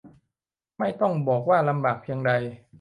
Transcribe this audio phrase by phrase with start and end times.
[0.77, 2.31] ไม่ต้องบอกว่าลำบากเพียงใด